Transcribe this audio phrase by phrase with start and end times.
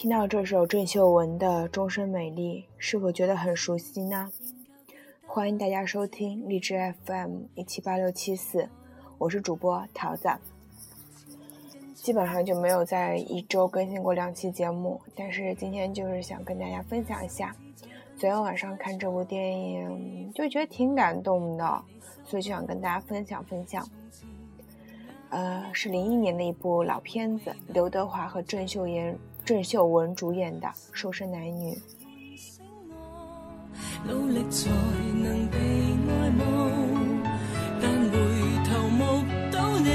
[0.00, 4.30] 听到这首郑秀文的《终身美丽》，是否觉得很熟悉呢？
[5.26, 8.68] 欢迎大家收听荔枝 FM 一七八六七四，
[9.18, 10.28] 我是主播桃子。
[11.96, 17.52] 基本上就没有在一周更新过两期节目，但是今天就是想跟大家分享一下，
[18.16, 21.84] 昨天晚上看这部电影就觉得挺感动的，
[22.24, 23.84] 所以就想跟大家分享分享。
[25.30, 29.18] 呃，是零一年的一部老片子，刘德华和郑秀妍。
[29.48, 31.72] 郑秀文主演的《瘦身男女》。
[34.06, 34.68] 努力才
[35.22, 35.56] 能被
[36.06, 36.42] 爱慕，
[37.80, 38.12] 但回
[38.68, 39.00] 头目
[39.50, 39.88] 睹你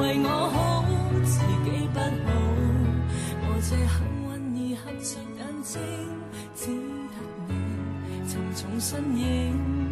[0.00, 0.82] 为我好，
[1.22, 1.36] 自
[1.66, 2.32] 己不好。
[3.44, 5.76] 我这幸运儿合着眼睛，
[6.54, 6.64] 只
[7.10, 7.14] 得
[7.46, 7.50] 你
[8.26, 9.89] 沉重身影。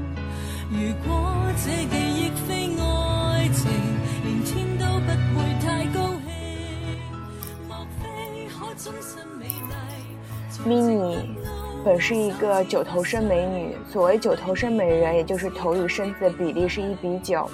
[11.89, 17.49] 本是一个九头身美女，所谓九头身美人，也就是头与身子的比例是一比九，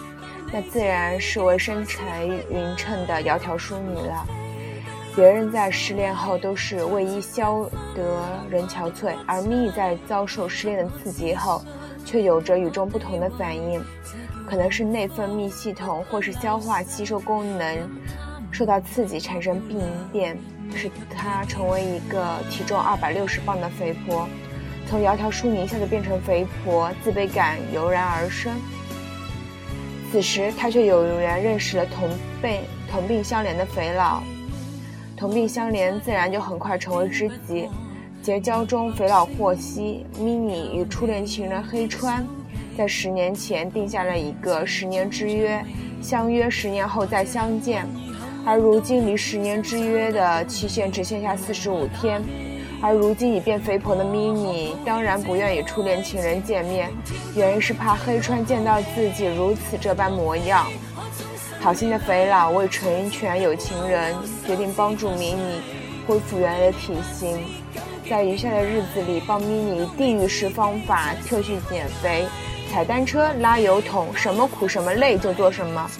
[0.52, 4.26] 那自然是为身材匀称的窈窕淑女了。
[5.14, 11.62] 别人在失恋后都是为伊消得人憔悴，而 mini 在遭受失恋的刺激后，
[12.04, 13.80] 却有着与众不同的反应，
[14.50, 17.88] 可能是内分泌系统或是消化吸收功能
[18.50, 20.36] 受到刺激产生病变。
[20.74, 24.28] 使她成为一个体重二百六十磅的肥婆，
[24.88, 28.52] 从窈窕淑女一下子变成肥婆，自卑感油然而生。
[30.10, 32.08] 此时，她却有缘认识了同
[32.40, 34.22] 辈同病相怜的肥佬，
[35.16, 37.68] 同病相怜，自然就很快成为知己。
[38.22, 42.24] 结交中，肥佬获悉，mini 与初恋情人黑川
[42.76, 45.62] 在十年前定下了一个十年之约，
[46.00, 47.86] 相约十年后再相见。
[48.46, 52.22] 而如今离十年之约的期限只剩下四十五天，
[52.82, 56.90] 而如今已变肥婆的 mini 当然不愿与初恋情人见面，
[57.34, 60.66] 原因是怕黑川见到自己如此这般模样。
[61.58, 64.14] 好心的肥佬为成全有情人，
[64.46, 65.62] 决定帮助 mini
[66.06, 67.38] 恢复原来的体型，
[68.10, 72.26] 在余下的日子里帮 mini 地狱式方法特训减肥，
[72.70, 75.90] 踩单车、拉油桶，什么苦什么累就做什么。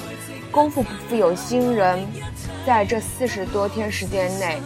[0.55, 2.07] 功夫不负有心人，
[2.65, 4.61] 在这四十多天时间内，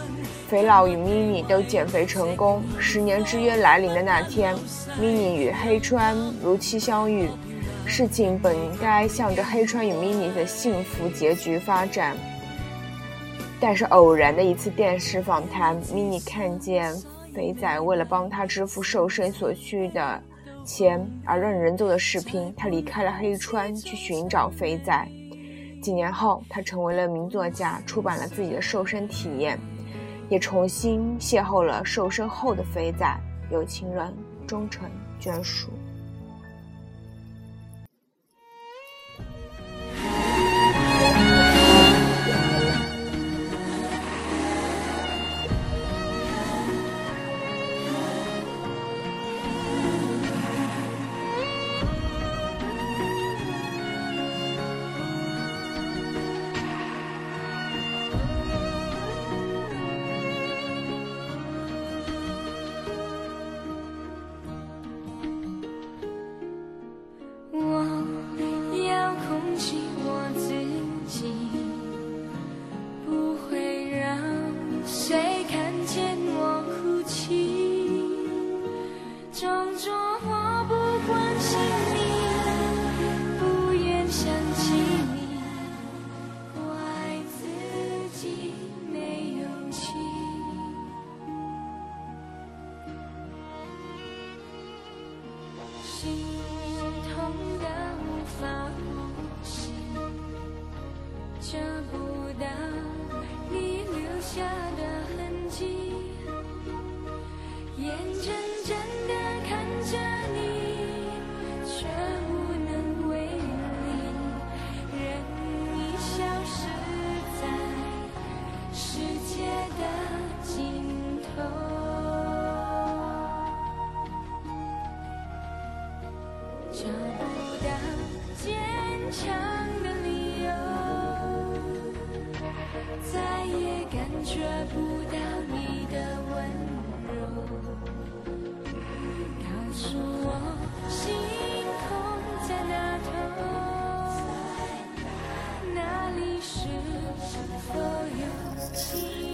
[0.47, 2.63] 肥佬与咪咪都减肥成功。
[2.79, 4.55] 十年之约来临的那天，
[5.01, 7.31] 咪咪与黑川如期相遇。
[7.87, 12.15] 事情本该向着黑川与咪咪的幸福结局发展，
[13.59, 16.95] 但是偶然的一次电视访谈，咪咪看见
[17.35, 20.23] 肥仔为了帮他支付瘦身所需的
[20.67, 25.09] 钱而让人做的视频，他离开了黑川去寻找肥仔。
[25.89, 29.59] 几年后，他成为了名作家，出版了自己的瘦身体验，
[30.29, 33.19] 也重新邂逅了瘦身后的肥仔，
[33.51, 34.15] 有情人
[34.47, 34.87] 终成
[35.19, 35.71] 眷属。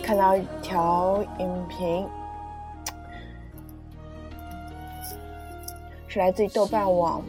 [0.04, 2.06] 看到一条影评，
[6.06, 7.22] 是来自于豆瓣网。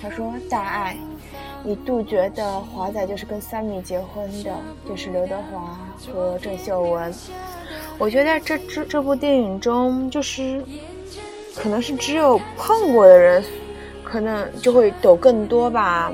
[0.00, 0.96] 他说：“大爱
[1.64, 4.56] 一度觉得华仔就是跟三米结婚的，
[4.88, 7.12] 就是刘德华和郑秀文。
[7.98, 10.64] 我觉得这这这部电影中，就是
[11.56, 13.44] 可能是只有碰过的人，
[14.04, 16.12] 可能就会懂更多吧。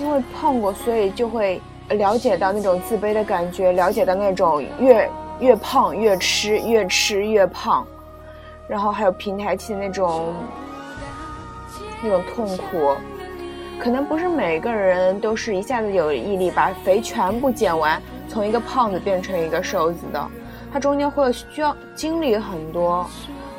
[0.00, 5.10] 因为碰过，所以就会了解到那种自卑的感觉，了解到那种越
[5.40, 7.86] 越胖越吃，越吃越胖。”
[8.66, 10.32] 然后还有平台期的那种
[12.02, 12.96] 那种痛苦，
[13.78, 20.28] 可能不是每个人都是一下子有毅力把肥全部减完，从一个胖子变成一个瘦子的，
[20.72, 23.06] 它中间会需要经历很多，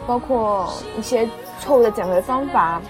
[0.08, 0.68] 包括
[0.98, 1.30] 一些
[1.60, 2.82] 错误的减肥方法，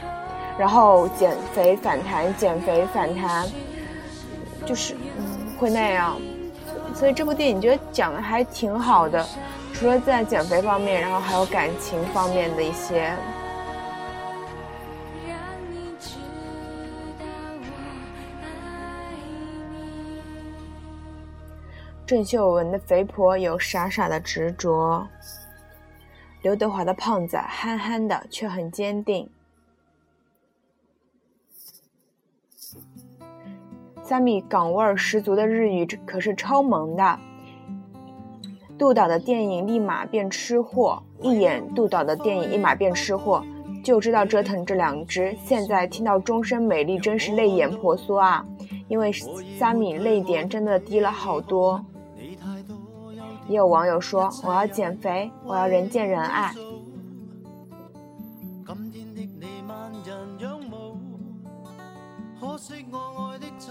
[0.58, 3.46] 然后减肥反弹，减肥反弹，
[4.66, 4.96] 就是
[5.58, 6.20] 会那样，
[6.94, 9.26] 所以这部电影觉得讲的还挺好的。
[9.74, 13.14] 除了在减肥方面，然后还有感情方面的一些。
[22.06, 25.08] 郑秀文的肥婆有傻傻的执着，
[26.44, 29.28] 刘德华的胖子憨憨的却很坚定。
[34.08, 37.20] 三米港味十足的日语可是超萌的。
[38.78, 43.44] 杜导的电影立马变吃货，一演杜导的电影立马变吃货，
[43.84, 45.36] 就知道折腾这两只。
[45.44, 48.46] 现在听到终身美丽，真是泪眼婆娑啊！
[48.88, 49.12] 因为
[49.58, 51.84] 三米泪点真的低了好多。
[53.48, 56.54] 也有网友说：“我要减肥，我要人见人爱。”
[62.40, 62.58] 我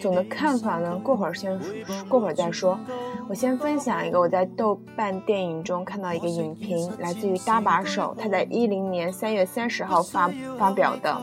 [0.00, 1.58] 总的看法呢，过会儿先
[2.08, 2.78] 过会儿再说。
[3.28, 11.20] 我先分享一个我在豆瓣电影中看到一个影评，来自于搭把手，他在一零年三月三十号发发表的。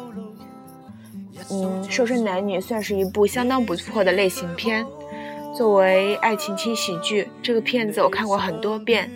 [1.51, 4.86] 嗯，瘦身男女算是一部相当不错的类型片。
[5.54, 9.10] 作为爱情轻喜剧，这个片子我看过很多遍，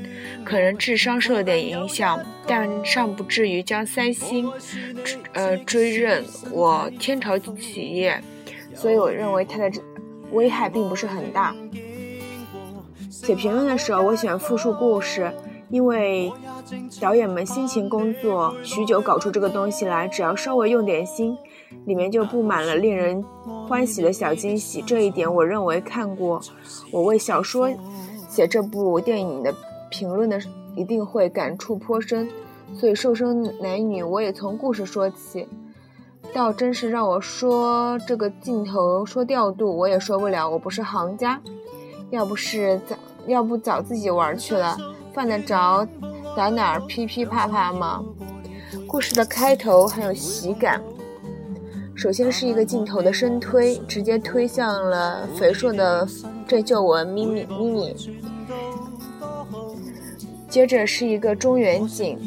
[0.46, 2.18] 可能智商受了点影响，
[2.48, 4.50] 但尚不至于将三星，
[5.34, 8.22] 呃追认我天朝企业，
[8.80, 9.70] 所以我认为它的
[10.32, 11.54] 危害并不是很大。
[13.10, 15.30] 写评论的时候，我喜欢复述故事，
[15.70, 16.32] 因为
[17.02, 21.38] 导演们辛勤工作许久搞出这个东西来，只要稍微用点心。
[21.86, 23.24] 里面就布满了令人
[23.68, 26.42] 欢喜的小惊喜，这一点我认为看过
[26.90, 27.70] 我为小说
[28.28, 29.54] 写这部电影的
[29.92, 30.40] 评论的
[30.76, 32.30] 一定会感触颇深。
[32.76, 35.48] 所以瘦身男女我也从故事说起，
[36.34, 41.42] 倒真是让我说这个镜头说调度我也说不了，我不是行家，
[42.12, 42.96] 要不是早
[43.28, 44.78] 要不早自己玩去了，
[45.14, 45.86] 犯得着
[46.36, 48.04] 打哪儿噼噼啪啪吗？
[48.88, 50.82] 故事的开头很有喜感。
[51.96, 56.08] 首先是一个镜头的深推，直接推向了肥硕的
[56.48, 57.96] 郑秀文咪咪咪咪。
[60.50, 62.18] 接着是一个中远景，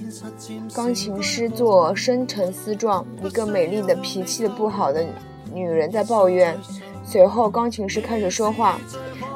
[0.74, 5.04] 钢琴师做深沉思状，一个美丽的脾气不好的
[5.52, 6.56] 女人在抱怨。
[7.04, 8.78] 随后钢琴师开始说话，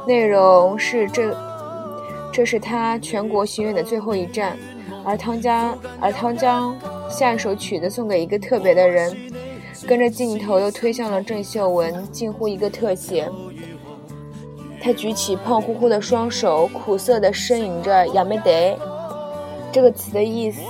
[0.06, 1.36] 内容是这
[2.32, 4.56] 这是他全国巡演的最后一站，
[5.04, 6.74] 而汤将而汤将
[7.10, 9.14] 下一首曲子送给一个特别的人。
[9.86, 13.28] 跟着镜头又推向了郑秀文，近乎一个特写。
[14.86, 18.78] 他举起胖乎乎的双手，苦涩地呻吟着“亚美得”
[19.72, 20.62] 这个词的意思。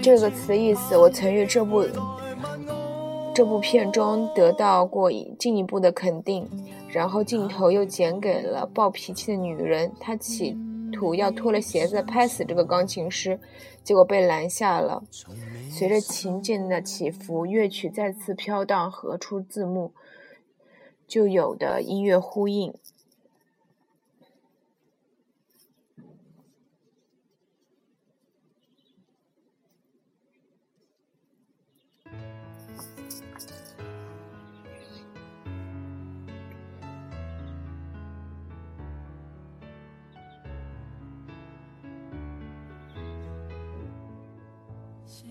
[0.00, 1.84] 这个词的意思，我曾于这部
[3.34, 6.48] 这部片中得到过进一步的肯定。
[6.88, 10.56] 然后镜头又剪给了暴脾气的女人，她企
[10.92, 13.40] 图要脱了鞋子拍死这个钢琴师，
[13.82, 15.02] 结果被拦下了。
[15.68, 19.92] 随着琴键的起伏，乐曲再次飘荡，和出字幕
[21.08, 22.72] 就有的音乐呼应。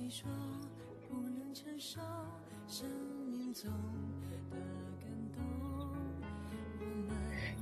[0.04, 0.30] 谁说
[1.10, 2.02] 不能承受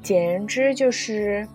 [0.02, 1.48] 简言之，就是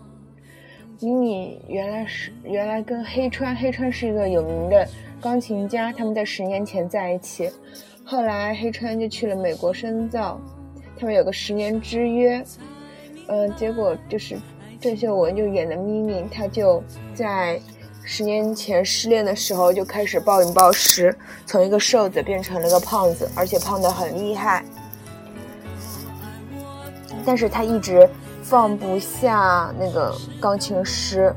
[1.01, 4.89] 妮妮原来是原来跟黑川，黑川是一个有名的
[5.21, 7.51] 钢琴家，他们在十年前在一起，
[8.05, 10.41] 后来黑川就去了美国深造，
[10.97, 12.45] 他们有个十年之约，
[13.27, 14.39] 嗯，结果就是
[14.81, 16.81] 郑秀文就演的咪咪，她就
[17.13, 17.61] 在
[18.09, 24.65] 十年前失恋的时候就开始暴饮暴食，从一个瘦子变成了个胖子，而且胖得很厉害，
[27.27, 28.09] 但是他一直。
[28.49, 31.35] 放不下那个钢琴师，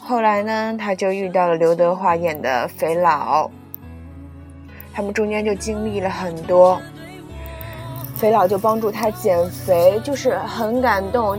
[0.00, 3.50] 后来呢，他就遇到了刘德华演的肥佬，
[4.94, 6.80] 他们中间就经历了很多，
[8.14, 11.36] 肥佬就帮助他减肥，就是很感动。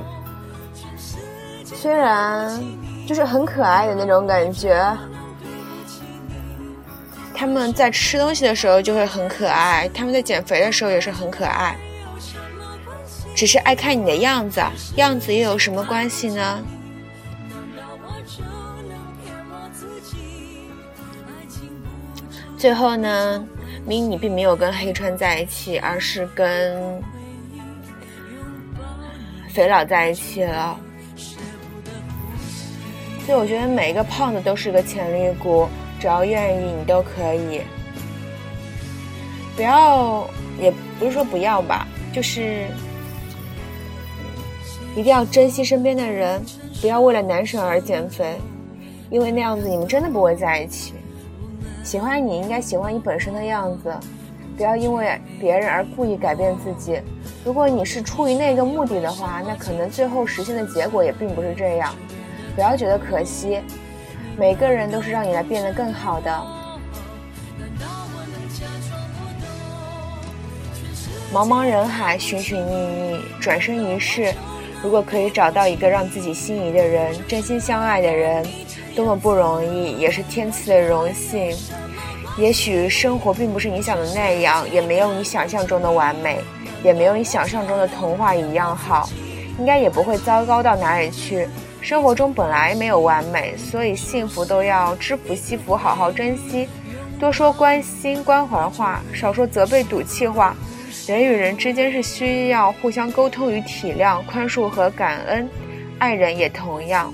[1.79, 2.59] 虽然
[3.05, 4.97] 就是很可爱的那种感觉，
[7.35, 11.77] 他们在吃东西的时候就会很可爱，他们在减肥的时候也是很可爱。
[13.35, 14.59] 只是爱看你的样子，
[14.95, 16.59] 样子又有什么关系呢？
[22.57, 23.47] 最后呢
[23.87, 26.99] ，，MINI 并没有跟黑川在一起，而是跟
[29.53, 30.75] 肥佬在一起了。
[33.27, 35.67] 所以我觉得每一个胖子都是个潜力股，
[35.99, 37.61] 只要愿意，你都可以。
[39.53, 40.25] 不要，
[40.57, 42.65] 也不是说不要吧，就是。
[44.95, 46.41] 一定要珍惜身边的人，
[46.79, 48.37] 不要为了男神而减肥，
[49.09, 50.93] 因为那样子你们真的不会在一起。
[51.83, 53.93] 喜欢你应该喜欢你本身的样子，
[54.55, 57.01] 不要因为别人而故意改变自己。
[57.43, 61.93] 如果你是出于那个目的的话，那可能最后实现的结果也并不是这样。
[62.57, 63.61] 不要觉得可惜，
[64.35, 66.31] 每个人都是让你来变得更好的。
[71.31, 74.33] 茫茫人海，寻寻觅觅，转身一世。
[74.81, 78.43] 如果可以找到一个让自己心仪的人，真心相爱的人，
[78.95, 81.55] 多么不容易，也是天赐的荣幸。
[82.39, 86.39] 也许生活并不是你想的那样，也没有你想象中的完美，
[86.83, 89.07] 也没有你想象中的童话一样好，
[89.59, 91.47] 应该也不会糟糕到哪里去。
[91.81, 96.67] 生活中本来没有完美，所以幸福都要知福惜福，好好珍惜，
[97.19, 100.55] 多说关心关怀话，少说责备赌气话。
[101.07, 105.49] 人与人之间是需要互相沟通与体谅、宽恕和感恩，
[105.99, 107.13] 爱人也同样。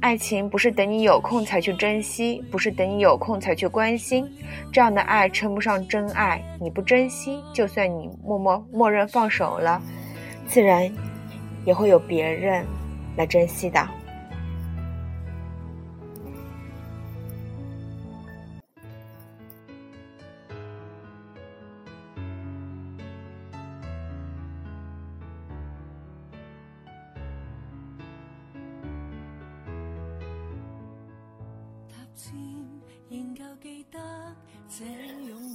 [0.00, 4.24] 爱情不是等你有空才去珍惜，不是等你有空才去关心，
[4.72, 6.40] 这样的爱称不上真爱。
[6.60, 9.82] 你不珍惜，就算你默默默认放手了，
[10.46, 10.88] 自然
[11.68, 12.66] 也会有别人
[13.14, 13.86] 来珍惜的。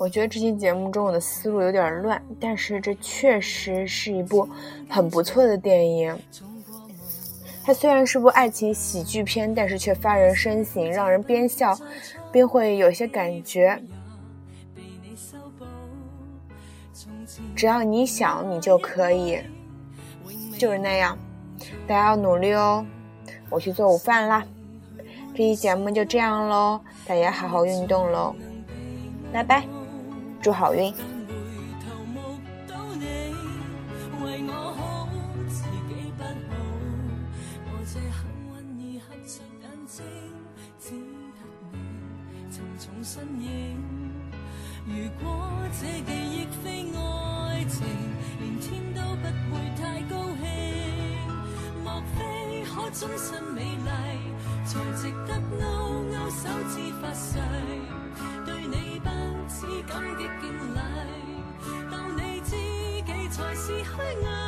[0.03, 4.45] 我觉得这期节目中我的思路有点乱，但是这确实是一部
[4.89, 6.19] 很不错的电影。
[7.63, 11.73] 它虽然是部爱情喜剧片，但是却发人深省，让人边笑
[12.33, 13.81] 边会有些感觉。
[17.55, 19.39] 只要你想，你就可以，
[20.57, 21.17] 就是那样。
[21.87, 22.85] 大家要努力哦！
[23.49, 24.43] 我去做午饭啦。
[25.31, 28.35] 这期节目就这样喽，大家好好运动喽，
[29.31, 29.65] 拜拜，
[30.43, 30.93] 祝好运。
[63.83, 64.42] 才是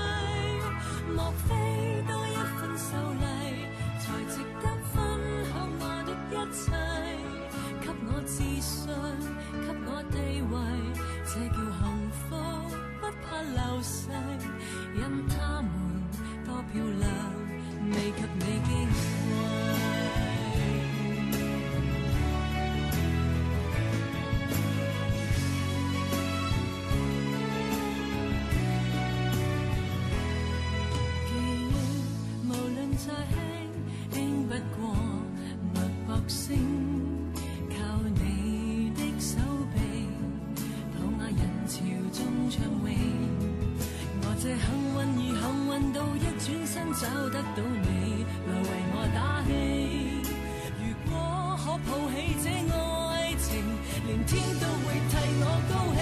[54.08, 56.00] 连天都会替我高兴。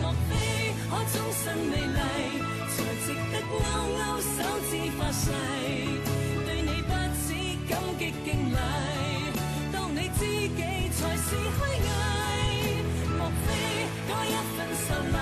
[0.00, 0.30] 莫非
[0.88, 2.00] 可终身美丽，
[2.70, 3.52] 才值得勾
[3.98, 4.36] 勾手
[4.70, 5.24] 指发誓？
[6.46, 6.90] 对你不
[7.26, 7.28] 止
[7.68, 8.56] 感激敬礼，
[9.72, 10.60] 当你知己
[10.94, 11.62] 才是虚伪。
[13.18, 13.46] 莫非
[14.06, 15.16] 多一份秀丽？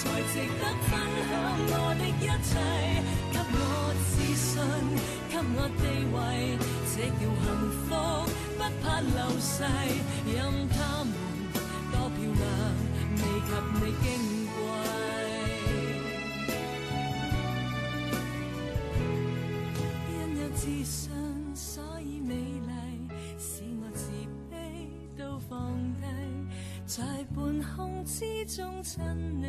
[0.00, 0.90] 才值得分
[1.28, 1.30] 享
[1.68, 2.50] 我的一切，
[3.32, 3.62] 给我
[4.08, 4.50] 自信，
[5.28, 6.18] 给我地位，
[7.00, 7.24] 这叫幸
[7.88, 7.88] 福，
[8.58, 9.64] 不怕流逝。
[10.26, 10.36] 任
[10.68, 11.10] 他们
[11.90, 12.44] 多漂亮，
[13.16, 14.04] 未及你矜
[14.52, 14.58] 贵。
[20.12, 21.08] 因有自信，
[21.54, 23.48] 所以美丽，使
[23.80, 24.04] 我自
[24.52, 24.54] 卑
[25.16, 26.04] 都放低。
[26.84, 27.02] 在
[27.34, 29.02] 半空之中亲
[29.40, 29.46] 你，